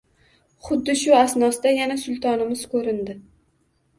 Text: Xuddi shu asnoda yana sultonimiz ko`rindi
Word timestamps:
Xuddi 0.67 0.93
shu 1.01 1.13
asnoda 1.17 1.75
yana 1.75 1.99
sultonimiz 2.05 2.63
ko`rindi 2.75 3.19